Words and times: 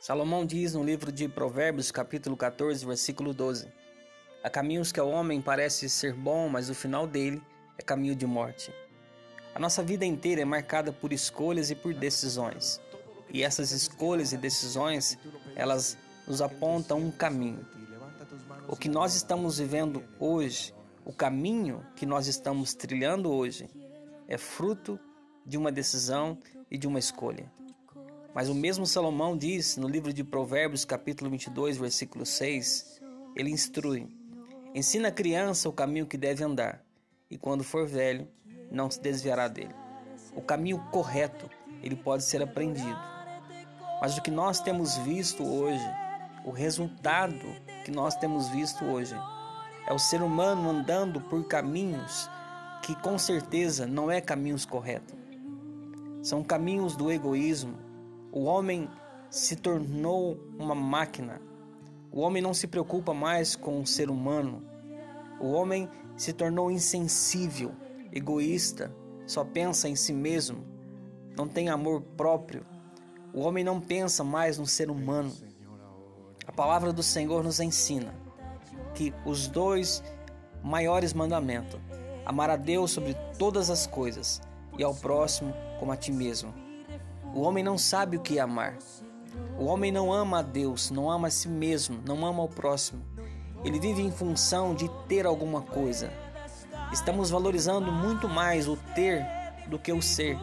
Salomão 0.00 0.46
diz 0.46 0.72
no 0.72 0.82
livro 0.82 1.12
de 1.12 1.28
Provérbios, 1.28 1.90
capítulo 1.90 2.34
14, 2.34 2.86
versículo 2.86 3.34
12: 3.34 3.68
Há 4.42 4.48
caminhos 4.48 4.90
que 4.90 4.98
ao 4.98 5.10
homem 5.10 5.42
parece 5.42 5.90
ser 5.90 6.14
bom, 6.14 6.48
mas 6.48 6.70
o 6.70 6.74
final 6.74 7.06
dele 7.06 7.42
é 7.76 7.82
caminho 7.82 8.16
de 8.16 8.26
morte. 8.26 8.72
A 9.54 9.58
nossa 9.58 9.82
vida 9.82 10.06
inteira 10.06 10.40
é 10.40 10.44
marcada 10.46 10.90
por 10.90 11.12
escolhas 11.12 11.70
e 11.70 11.74
por 11.74 11.92
decisões. 11.92 12.80
E 13.28 13.42
essas 13.42 13.72
escolhas 13.72 14.32
e 14.32 14.38
decisões, 14.38 15.18
elas 15.54 15.98
nos 16.26 16.40
apontam 16.40 16.98
um 16.98 17.10
caminho. 17.10 17.66
O 18.68 18.76
que 18.76 18.88
nós 18.88 19.14
estamos 19.14 19.58
vivendo 19.58 20.02
hoje, 20.18 20.74
o 21.04 21.12
caminho 21.12 21.84
que 21.94 22.06
nós 22.06 22.26
estamos 22.26 22.72
trilhando 22.72 23.30
hoje, 23.30 23.68
é 24.26 24.38
fruto 24.38 24.98
de 25.44 25.58
uma 25.58 25.70
decisão 25.70 26.38
e 26.70 26.78
de 26.78 26.86
uma 26.86 26.98
escolha. 26.98 27.59
Mas 28.32 28.48
o 28.48 28.54
mesmo 28.54 28.86
Salomão 28.86 29.36
diz 29.36 29.76
no 29.76 29.88
livro 29.88 30.12
de 30.12 30.22
Provérbios, 30.22 30.84
capítulo 30.84 31.28
22, 31.30 31.76
versículo 31.76 32.24
6, 32.24 33.00
ele 33.34 33.50
instrui: 33.50 34.06
Ensina 34.72 35.08
a 35.08 35.12
criança 35.12 35.68
o 35.68 35.72
caminho 35.72 36.06
que 36.06 36.16
deve 36.16 36.44
andar, 36.44 36.80
e 37.28 37.36
quando 37.36 37.64
for 37.64 37.88
velho, 37.88 38.28
não 38.70 38.88
se 38.88 39.00
desviará 39.00 39.48
dele. 39.48 39.74
O 40.34 40.40
caminho 40.40 40.78
correto, 40.92 41.50
ele 41.82 41.96
pode 41.96 42.22
ser 42.22 42.40
aprendido. 42.40 42.98
Mas 44.00 44.16
o 44.16 44.22
que 44.22 44.30
nós 44.30 44.60
temos 44.60 44.96
visto 44.98 45.44
hoje, 45.44 45.84
o 46.44 46.52
resultado 46.52 47.44
que 47.84 47.90
nós 47.90 48.14
temos 48.14 48.48
visto 48.48 48.84
hoje, 48.84 49.16
é 49.88 49.92
o 49.92 49.98
ser 49.98 50.22
humano 50.22 50.70
andando 50.70 51.20
por 51.20 51.44
caminhos 51.48 52.30
que 52.82 52.94
com 52.94 53.18
certeza 53.18 53.86
não 53.86 54.08
é 54.08 54.20
caminhos 54.20 54.64
corretos. 54.64 55.18
São 56.22 56.44
caminhos 56.44 56.94
do 56.94 57.10
egoísmo, 57.10 57.89
o 58.32 58.44
homem 58.44 58.88
se 59.28 59.56
tornou 59.56 60.38
uma 60.58 60.74
máquina. 60.74 61.40
O 62.12 62.20
homem 62.20 62.42
não 62.42 62.54
se 62.54 62.66
preocupa 62.66 63.14
mais 63.14 63.54
com 63.56 63.80
o 63.80 63.86
ser 63.86 64.10
humano. 64.10 64.62
O 65.40 65.52
homem 65.52 65.88
se 66.16 66.32
tornou 66.32 66.70
insensível, 66.70 67.72
egoísta, 68.12 68.94
só 69.26 69.44
pensa 69.44 69.88
em 69.88 69.96
si 69.96 70.12
mesmo, 70.12 70.64
não 71.36 71.48
tem 71.48 71.68
amor 71.68 72.02
próprio. 72.02 72.66
O 73.32 73.40
homem 73.40 73.62
não 73.62 73.80
pensa 73.80 74.24
mais 74.24 74.58
no 74.58 74.66
ser 74.66 74.90
humano. 74.90 75.32
A 76.46 76.52
palavra 76.52 76.92
do 76.92 77.02
Senhor 77.02 77.44
nos 77.44 77.60
ensina 77.60 78.12
que 78.94 79.14
os 79.24 79.46
dois 79.46 80.02
maiores 80.62 81.14
mandamentos: 81.14 81.80
amar 82.26 82.50
a 82.50 82.56
Deus 82.56 82.90
sobre 82.90 83.14
todas 83.38 83.70
as 83.70 83.86
coisas 83.86 84.42
e 84.76 84.82
ao 84.82 84.94
próximo 84.94 85.54
como 85.78 85.92
a 85.92 85.96
ti 85.96 86.12
mesmo. 86.12 86.69
O 87.32 87.42
homem 87.42 87.62
não 87.62 87.78
sabe 87.78 88.16
o 88.16 88.20
que 88.20 88.38
é 88.38 88.40
amar. 88.40 88.76
O 89.56 89.66
homem 89.66 89.92
não 89.92 90.12
ama 90.12 90.40
a 90.40 90.42
Deus, 90.42 90.90
não 90.90 91.08
ama 91.08 91.28
a 91.28 91.30
si 91.30 91.48
mesmo, 91.48 92.00
não 92.04 92.26
ama 92.26 92.42
o 92.42 92.48
próximo. 92.48 93.04
Ele 93.64 93.78
vive 93.78 94.02
em 94.02 94.10
função 94.10 94.74
de 94.74 94.88
ter 95.06 95.26
alguma 95.26 95.60
coisa. 95.60 96.10
Estamos 96.92 97.30
valorizando 97.30 97.92
muito 97.92 98.28
mais 98.28 98.66
o 98.66 98.76
ter 98.94 99.24
do 99.68 99.78
que 99.78 99.92
o 99.92 100.02
ser. 100.02 100.36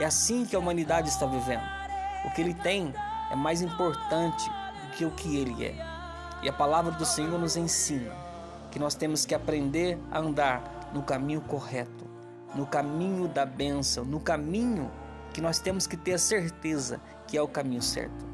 É 0.00 0.04
assim 0.04 0.44
que 0.44 0.56
a 0.56 0.58
humanidade 0.58 1.08
está 1.08 1.26
vivendo. 1.26 1.62
O 2.24 2.30
que 2.30 2.40
ele 2.40 2.54
tem 2.54 2.92
é 3.30 3.36
mais 3.36 3.62
importante 3.62 4.48
do 4.48 4.96
que 4.96 5.04
o 5.04 5.10
que 5.12 5.36
ele 5.36 5.64
é. 5.64 5.74
E 6.42 6.48
a 6.48 6.52
palavra 6.52 6.90
do 6.90 7.04
Senhor 7.04 7.38
nos 7.38 7.56
ensina 7.56 8.10
que 8.72 8.78
nós 8.78 8.94
temos 8.94 9.24
que 9.24 9.34
aprender 9.34 9.96
a 10.10 10.18
andar 10.18 10.90
no 10.92 11.02
caminho 11.02 11.40
correto, 11.42 12.04
no 12.54 12.66
caminho 12.66 13.28
da 13.28 13.46
bênção, 13.46 14.04
no 14.04 14.18
caminho 14.18 14.90
que 15.32 15.40
nós 15.40 15.58
temos 15.58 15.86
que 15.86 15.96
ter 15.96 16.14
a 16.14 16.18
certeza 16.18 17.00
que 17.26 17.36
é 17.36 17.42
o 17.42 17.48
caminho 17.48 17.82
certo. 17.82 18.26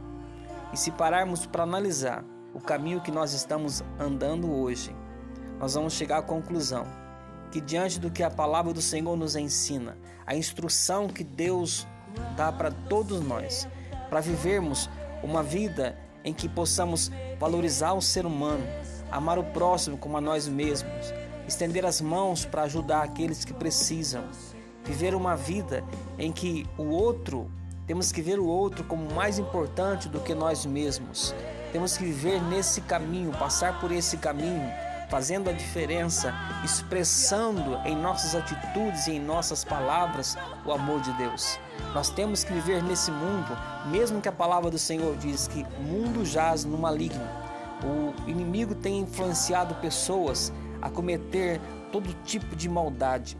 E 0.72 0.76
se 0.76 0.90
pararmos 0.90 1.46
para 1.46 1.62
analisar 1.62 2.24
o 2.52 2.60
caminho 2.60 3.00
que 3.00 3.10
nós 3.10 3.32
estamos 3.32 3.82
andando 3.98 4.50
hoje, 4.50 4.94
nós 5.58 5.74
vamos 5.74 5.92
chegar 5.92 6.18
à 6.18 6.22
conclusão 6.22 6.86
que, 7.50 7.60
diante 7.60 8.00
do 8.00 8.10
que 8.10 8.22
a 8.22 8.30
palavra 8.30 8.72
do 8.72 8.82
Senhor 8.82 9.16
nos 9.16 9.36
ensina, 9.36 9.96
a 10.26 10.34
instrução 10.34 11.08
que 11.08 11.22
Deus 11.22 11.86
dá 12.36 12.50
para 12.50 12.70
todos 12.70 13.20
nós, 13.20 13.68
para 14.08 14.20
vivermos 14.20 14.90
uma 15.22 15.42
vida 15.42 15.98
em 16.24 16.32
que 16.32 16.48
possamos 16.48 17.10
valorizar 17.38 17.92
o 17.92 18.02
ser 18.02 18.26
humano, 18.26 18.64
amar 19.10 19.38
o 19.38 19.44
próximo 19.44 19.96
como 19.96 20.16
a 20.16 20.20
nós 20.20 20.48
mesmos, 20.48 21.12
estender 21.46 21.86
as 21.86 22.00
mãos 22.00 22.44
para 22.44 22.62
ajudar 22.62 23.02
aqueles 23.02 23.44
que 23.44 23.54
precisam, 23.54 24.24
viver 24.86 25.14
uma 25.14 25.36
vida 25.36 25.82
em 26.18 26.30
que 26.30 26.66
o 26.78 26.84
outro, 26.84 27.50
temos 27.86 28.12
que 28.12 28.22
ver 28.22 28.38
o 28.38 28.46
outro 28.46 28.84
como 28.84 29.12
mais 29.14 29.38
importante 29.38 30.08
do 30.08 30.20
que 30.20 30.34
nós 30.34 30.64
mesmos. 30.64 31.34
Temos 31.72 31.96
que 31.96 32.04
viver 32.04 32.40
nesse 32.42 32.80
caminho, 32.80 33.32
passar 33.32 33.80
por 33.80 33.90
esse 33.90 34.16
caminho, 34.16 34.70
fazendo 35.08 35.50
a 35.50 35.52
diferença, 35.52 36.32
expressando 36.64 37.76
em 37.84 37.96
nossas 37.96 38.34
atitudes 38.34 39.06
e 39.06 39.12
em 39.12 39.20
nossas 39.20 39.64
palavras 39.64 40.36
o 40.64 40.72
amor 40.72 41.00
de 41.00 41.12
Deus. 41.14 41.58
Nós 41.94 42.10
temos 42.10 42.44
que 42.44 42.52
viver 42.52 42.82
nesse 42.82 43.10
mundo, 43.10 43.56
mesmo 43.86 44.20
que 44.20 44.28
a 44.28 44.32
palavra 44.32 44.70
do 44.70 44.78
Senhor 44.78 45.16
diz 45.16 45.48
que 45.48 45.66
o 45.78 45.82
mundo 45.82 46.24
jaz 46.24 46.64
no 46.64 46.78
maligno. 46.78 47.24
O 47.84 48.28
inimigo 48.28 48.74
tem 48.74 49.00
influenciado 49.00 49.74
pessoas 49.76 50.52
a 50.80 50.88
cometer 50.88 51.60
todo 51.92 52.12
tipo 52.24 52.56
de 52.56 52.68
maldade. 52.68 53.36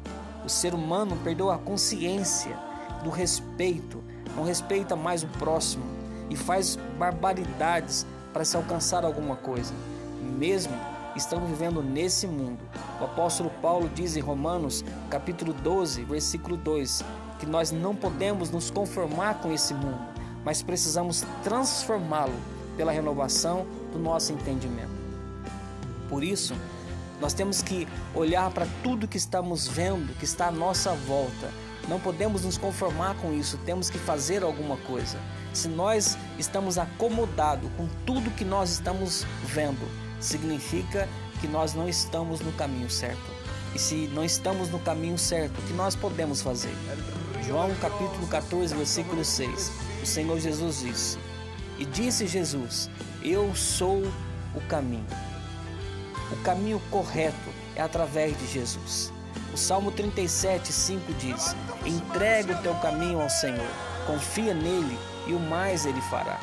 O 0.47 0.49
ser 0.49 0.75
humano 0.75 1.19
perdeu 1.25 1.51
a 1.51 1.59
consciência 1.59 2.57
do 3.03 3.11
respeito, 3.11 4.01
não 4.37 4.45
respeita 4.45 4.95
mais 4.95 5.25
o 5.25 5.27
próximo 5.27 5.85
e 6.31 6.37
faz 6.37 6.79
barbaridades 6.97 8.07
para 8.33 8.45
se 8.45 8.57
alcançar 8.57 9.05
alguma 9.05 9.35
coisa. 9.35 9.75
Mesmo 10.39 10.73
estamos 11.17 11.49
vivendo 11.49 11.83
nesse 11.83 12.29
mundo. 12.29 12.61
O 13.01 13.05
apóstolo 13.07 13.51
Paulo 13.61 13.91
diz 13.93 14.17
em 14.17 14.21
Romanos, 14.21 14.85
capítulo 15.11 15.53
12, 15.53 16.05
versículo 16.05 16.57
2, 16.57 17.03
que 17.41 17.47
nós 17.47 17.73
não 17.73 17.97
podemos 17.97 18.49
nos 18.49 18.71
conformar 18.71 19.41
com 19.41 19.53
esse 19.53 19.75
mundo, 19.75 19.99
mas 20.45 20.63
precisamos 20.63 21.25
transformá-lo 21.43 22.39
pela 22.77 22.93
renovação 22.93 23.67
do 23.93 23.99
nosso 23.99 24.33
entendimento. 24.33 24.95
Por 26.09 26.23
isso, 26.23 26.55
nós 27.21 27.33
temos 27.33 27.63
que 27.63 27.89
olhar 28.15 28.51
para 28.51 28.67
tudo 28.83 29.09
que 29.09 29.17
estamos 29.17 29.67
vendo, 29.67 30.15
que 30.19 30.25
está 30.25 30.49
à 30.49 30.51
nossa 30.51 30.93
volta. 30.93 31.51
Não 31.89 32.01
podemos 32.01 32.45
nos 32.45 32.59
conformar 32.59 33.17
com 33.17 33.33
isso, 33.33 33.59
temos 33.59 33.89
que 33.89 33.99
fazer 33.99 34.43
alguma 34.43 34.77
coisa. 34.79 35.19
Se 35.53 35.69
nós 35.69 36.19
estamos 36.39 36.79
acomodados 36.79 37.71
com 37.77 37.89
tudo 38.05 38.31
que 38.33 38.45
nós 38.45 38.71
estamos 38.71 39.25
vendo, 39.45 39.89
significa 40.21 41.09
que 41.41 41.47
nós 41.47 41.75
não 41.75 41.89
estamos 41.89 42.41
no 42.41 42.53
caminho 42.53 42.91
certo. 42.91 43.37
E 43.75 43.79
se 43.79 44.09
não 44.09 44.25
estamos 44.25 44.69
no 44.71 44.79
caminho 44.79 45.19
certo, 45.19 45.59
o 45.59 45.63
que 45.63 45.73
nós 45.75 45.95
podemos 45.95 46.43
fazer? 46.43 46.75
João 47.47 47.75
capítulo 47.77 48.27
14, 48.27 48.75
versículo 48.75 49.25
6. 49.25 49.73
O 50.03 50.07
Senhor 50.07 50.41
Jesus 50.41 50.81
disse: 50.81 51.19
E 51.79 51.85
disse 51.85 52.27
Jesus: 52.27 52.91
Eu 53.23 53.55
sou 53.55 54.03
o 54.55 54.61
caminho. 54.69 55.07
O 56.33 56.37
caminho 56.43 56.81
correto 56.91 57.51
é 57.77 57.83
através 57.83 58.37
de 58.37 58.47
Jesus. 58.49 59.13
O 59.55 59.57
Salmo 59.57 59.93
37, 59.93 60.73
5 60.73 61.13
diz: 61.15 61.55
Entrega 61.85 62.55
o 62.55 62.63
teu 62.63 62.75
caminho 62.77 63.21
ao 63.21 63.31
Senhor, 63.31 63.69
confia 64.07 64.53
nele 64.53 64.99
e 65.27 65.33
o 65.33 65.39
mais 65.39 65.87
ele 65.87 66.01
fará. 66.03 66.39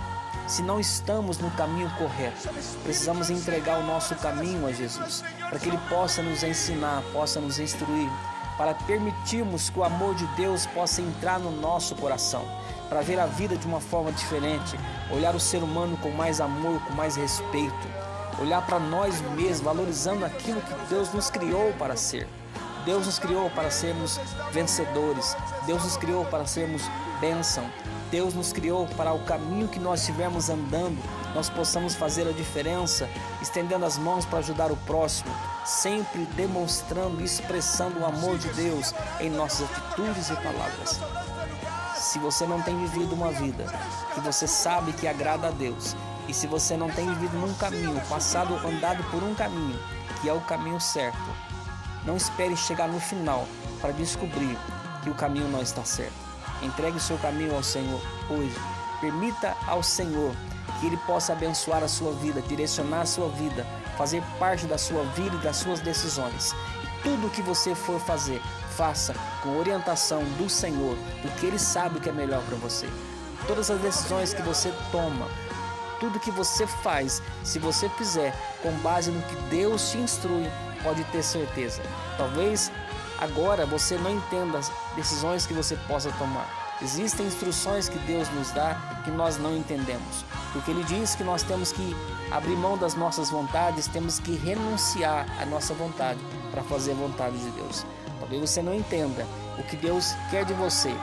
Se 0.48 0.62
não 0.62 0.80
estamos 0.80 1.38
no 1.38 1.52
caminho 1.52 1.90
correto, 1.98 2.50
precisamos 2.84 3.30
entregar 3.30 3.80
o 3.80 3.86
nosso 3.86 4.16
caminho 4.16 4.66
a 4.68 4.72
Jesus, 4.72 5.24
para 5.50 5.60
que 5.60 5.70
ele 5.70 5.80
possa 5.90 6.22
nos 6.22 6.44
ensinar, 6.44 7.04
possa 7.12 7.40
nos 7.40 7.60
instruir, 7.60 8.10
para 8.58 8.74
permitirmos 8.74 9.70
que 9.70 9.80
o 9.80 9.84
amor 9.84 10.16
de 10.16 10.26
Deus 10.36 10.66
possa 10.68 11.02
entrar 11.02 11.40
no 11.40 11.52
nosso 11.52 11.96
coração, 11.96 12.46
para 12.90 13.02
ver 13.02 13.20
a 13.20 13.26
vida 13.26 13.58
de 13.58 13.68
uma 13.68 13.82
forma 13.82 14.12
diferente, 14.12 14.78
olhar 15.12 15.36
o 15.36 15.40
ser 15.40 15.64
humano 15.64 15.98
com 15.98 16.12
mais 16.12 16.40
amor, 16.40 16.82
com 16.86 16.94
mais 16.94 17.16
respeito 17.16 18.03
olhar 18.40 18.66
para 18.66 18.80
nós 18.80 19.22
mesmos, 19.36 19.62
valorizando 19.62 20.26
aquilo 20.26 20.62
que 20.62 20.74
Deus 20.90 21.12
nos 21.14 21.30
criou 21.30 21.74
para 21.74 21.96
ser. 21.96 22.28
Deus 22.86 23.06
nos 23.06 23.18
criou 23.18 23.50
para 23.50 23.72
sermos 23.72 24.20
vencedores. 24.52 25.36
Deus 25.66 25.84
nos 25.84 25.98
criou 25.98 26.26
para 26.26 26.46
sermos 26.46 26.84
bênção. 27.22 27.64
Deus 28.12 28.34
nos 28.34 28.54
criou 28.54 28.86
para 28.96 29.12
o 29.12 29.24
caminho 29.24 29.68
que 29.68 29.80
nós 29.80 30.02
estivermos 30.02 30.48
andando, 30.48 31.02
nós 31.34 31.50
possamos 31.50 31.96
fazer 31.96 32.28
a 32.28 32.32
diferença, 32.32 33.10
estendendo 33.42 33.86
as 33.86 33.98
mãos 33.98 34.24
para 34.24 34.38
ajudar 34.38 34.72
o 34.72 34.78
próximo, 34.78 35.32
sempre 35.66 36.24
demonstrando 36.36 37.22
e 37.22 37.24
expressando 37.24 38.02
o 38.02 38.06
amor 38.06 38.38
de 38.38 38.50
Deus 38.50 38.94
em 39.20 39.32
nossas 39.32 39.68
atitudes 39.72 40.30
e 40.30 40.36
palavras. 40.36 41.00
Se 41.96 42.20
você 42.20 42.46
não 42.46 42.62
tem 42.62 42.78
vivido 42.86 43.16
uma 43.16 43.32
vida 43.32 43.66
que 44.14 44.20
você 44.20 44.46
sabe 44.46 44.94
que 44.94 45.08
agrada 45.08 45.48
a 45.48 45.52
Deus, 45.52 45.96
e 46.28 46.34
se 46.34 46.48
você 46.48 46.78
não 46.78 46.90
tem 46.90 47.08
vivido 47.08 47.38
num 47.38 47.54
caminho, 47.56 48.00
passado, 48.08 48.56
andado 48.66 49.04
por 49.12 49.22
um 49.24 49.36
caminho, 49.36 49.80
que 50.22 50.30
é 50.30 50.34
o 50.34 50.42
caminho 50.42 50.80
certo, 50.80 51.18
não 52.06 52.18
espere 52.18 52.56
chegar 52.56 52.88
no 52.88 53.00
final 53.00 53.48
para 53.82 53.92
descobrir 53.92 54.58
que 55.02 55.10
o 55.10 55.16
caminho 55.16 55.48
não 55.50 55.62
está 55.62 55.84
certo. 55.84 56.14
Entregue 56.62 56.98
o 56.98 57.02
seu 57.02 57.18
caminho 57.18 57.56
ao 57.56 57.64
Senhor 57.64 58.02
hoje. 58.30 58.56
Permita 59.02 59.56
ao 59.68 59.84
Senhor 59.84 60.34
que 60.80 60.88
Ele 60.88 60.98
possa 61.06 61.34
abençoar 61.34 61.84
a 61.84 61.88
sua 61.88 62.14
vida, 62.14 62.42
direcionar 62.42 63.02
a 63.02 63.06
sua 63.06 63.28
vida, 63.30 63.66
fazer 63.98 64.24
parte 64.40 64.66
da 64.66 64.78
sua 64.78 65.04
vida 65.04 65.36
e 65.36 65.40
das 65.40 65.58
suas 65.58 65.82
decisões. 65.82 66.54
E 66.84 67.04
tudo 67.04 67.28
o 67.28 67.30
que 67.30 67.42
você 67.42 67.76
for 67.76 68.00
fazer, 68.00 68.42
faça 68.78 69.14
com 69.42 69.58
orientação 69.58 70.24
do 70.38 70.50
Senhor, 70.50 70.98
porque 71.22 71.46
Ele 71.46 71.60
sabe 71.60 71.98
o 71.98 72.02
que 72.02 72.10
é 72.10 72.14
melhor 72.14 72.42
para 72.44 72.56
você. 72.56 72.88
Todas 73.46 73.70
as 73.70 73.80
decisões 73.82 74.34
que 74.34 74.42
você 74.42 74.74
toma, 74.92 75.28
tudo 76.04 76.20
que 76.20 76.32
você 76.32 76.68
faz, 76.68 77.24
se 77.46 77.60
você 77.60 77.88
fizer 77.88 78.36
com 78.62 78.74
base 78.80 79.10
no 79.10 79.22
que 79.22 79.36
Deus 79.50 79.90
te 79.90 79.98
instrui, 79.98 80.52
pode 80.84 81.02
ter 81.06 81.24
certeza. 81.24 81.82
Talvez 82.18 82.70
agora 83.22 83.66
você 83.66 83.96
não 83.96 84.12
entenda 84.12 84.58
as 84.58 84.70
decisões 84.98 85.46
que 85.46 85.54
você 85.54 85.78
possa 85.88 86.12
tomar. 86.20 86.76
Existem 86.82 87.26
instruções 87.26 87.88
que 87.88 87.98
Deus 88.00 88.28
nos 88.32 88.52
dá 88.52 88.76
que 89.06 89.12
nós 89.12 89.38
não 89.38 89.56
entendemos, 89.56 90.26
porque 90.52 90.72
Ele 90.72 90.84
diz 90.84 91.16
que 91.16 91.24
nós 91.24 91.42
temos 91.42 91.72
que 91.72 91.96
abrir 92.30 92.58
mão 92.58 92.78
das 92.78 92.96
nossas 92.96 93.30
vontades, 93.30 93.88
temos 93.88 94.20
que 94.20 94.36
renunciar 94.36 95.26
à 95.42 95.46
nossa 95.46 95.74
vontade 95.74 96.20
para 96.52 96.64
fazer 96.64 96.92
a 96.92 96.96
vontade 96.96 97.38
de 97.38 97.50
Deus. 97.52 97.86
Talvez 98.20 98.42
você 98.42 98.62
não 98.62 98.74
entenda 98.74 99.26
o 99.58 99.64
que 99.64 99.78
Deus 99.78 100.14
quer 100.30 100.44
de 100.44 100.54
você, 100.54 100.94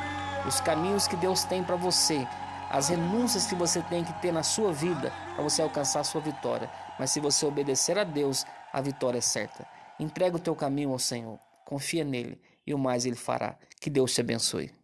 os 0.46 0.60
caminhos 0.60 1.08
que 1.08 1.16
Deus 1.16 1.44
tem 1.44 1.64
para 1.64 1.76
você, 1.76 2.28
as 2.70 2.88
renúncias 2.88 3.46
que 3.46 3.54
você 3.54 3.82
tem 3.82 4.04
que 4.04 4.12
ter 4.22 4.32
na 4.32 4.44
sua 4.44 4.72
vida 4.72 5.12
para 5.34 5.42
você 5.42 5.60
alcançar 5.60 6.00
a 6.00 6.04
sua 6.04 6.20
vitória. 6.20 6.70
Mas 6.98 7.10
se 7.10 7.18
você 7.18 7.44
obedecer 7.44 7.98
a 7.98 8.04
Deus, 8.04 8.46
a 8.72 8.80
vitória 8.80 9.18
é 9.18 9.20
certa. 9.20 9.66
Entrega 9.98 10.36
o 10.36 10.40
teu 10.40 10.54
caminho 10.54 10.92
ao 10.92 10.98
Senhor, 10.98 11.38
confia 11.64 12.04
nele 12.04 12.40
e 12.64 12.72
o 12.72 12.78
mais 12.78 13.04
ele 13.04 13.16
fará. 13.16 13.56
Que 13.80 13.90
Deus 13.90 14.14
te 14.14 14.20
abençoe. 14.20 14.79